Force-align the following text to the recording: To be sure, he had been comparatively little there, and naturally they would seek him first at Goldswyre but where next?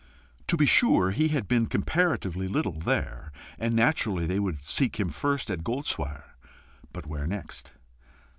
To 0.47 0.57
be 0.57 0.65
sure, 0.65 1.11
he 1.11 1.27
had 1.27 1.47
been 1.47 1.67
comparatively 1.67 2.47
little 2.47 2.71
there, 2.71 3.31
and 3.59 3.75
naturally 3.75 4.25
they 4.25 4.39
would 4.39 4.63
seek 4.63 4.99
him 4.99 5.09
first 5.09 5.51
at 5.51 5.63
Goldswyre 5.63 6.35
but 6.91 7.05
where 7.05 7.27
next? 7.27 7.73